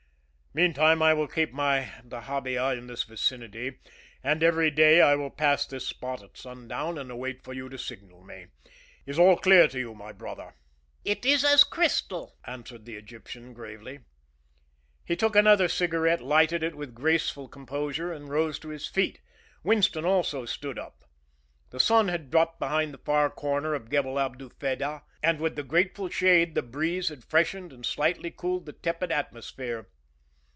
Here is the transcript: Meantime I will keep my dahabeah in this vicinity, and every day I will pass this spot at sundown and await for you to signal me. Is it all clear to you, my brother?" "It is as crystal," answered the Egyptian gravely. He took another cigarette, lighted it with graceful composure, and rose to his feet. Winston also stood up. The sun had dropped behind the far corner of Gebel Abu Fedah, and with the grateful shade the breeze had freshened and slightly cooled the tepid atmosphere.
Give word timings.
Meantime 0.53 1.01
I 1.01 1.13
will 1.13 1.29
keep 1.29 1.53
my 1.53 1.93
dahabeah 2.05 2.77
in 2.77 2.87
this 2.87 3.03
vicinity, 3.03 3.79
and 4.21 4.43
every 4.43 4.69
day 4.69 5.01
I 5.01 5.15
will 5.15 5.29
pass 5.29 5.65
this 5.65 5.87
spot 5.87 6.21
at 6.21 6.35
sundown 6.35 6.97
and 6.97 7.09
await 7.09 7.41
for 7.41 7.53
you 7.53 7.69
to 7.69 7.77
signal 7.77 8.21
me. 8.21 8.47
Is 9.05 9.17
it 9.17 9.21
all 9.21 9.37
clear 9.37 9.69
to 9.69 9.79
you, 9.79 9.93
my 9.95 10.11
brother?" 10.11 10.53
"It 11.05 11.25
is 11.25 11.45
as 11.45 11.63
crystal," 11.63 12.35
answered 12.45 12.83
the 12.83 12.95
Egyptian 12.97 13.53
gravely. 13.53 13.99
He 15.05 15.15
took 15.15 15.37
another 15.37 15.69
cigarette, 15.69 16.19
lighted 16.21 16.63
it 16.63 16.75
with 16.75 16.93
graceful 16.93 17.47
composure, 17.47 18.11
and 18.11 18.27
rose 18.27 18.59
to 18.59 18.67
his 18.67 18.89
feet. 18.89 19.21
Winston 19.63 20.03
also 20.03 20.43
stood 20.45 20.77
up. 20.77 21.05
The 21.69 21.79
sun 21.79 22.09
had 22.09 22.29
dropped 22.29 22.59
behind 22.59 22.93
the 22.93 22.97
far 23.05 23.29
corner 23.29 23.73
of 23.73 23.89
Gebel 23.89 24.19
Abu 24.19 24.49
Fedah, 24.49 25.03
and 25.23 25.39
with 25.39 25.55
the 25.55 25.63
grateful 25.63 26.09
shade 26.09 26.55
the 26.55 26.61
breeze 26.61 27.07
had 27.07 27.23
freshened 27.23 27.71
and 27.71 27.85
slightly 27.85 28.31
cooled 28.31 28.65
the 28.65 28.73
tepid 28.73 29.13
atmosphere. 29.13 29.87